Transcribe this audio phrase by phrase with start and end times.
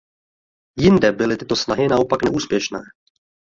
[0.77, 2.79] Jinde byly tyto snahy naopak neúspěšné.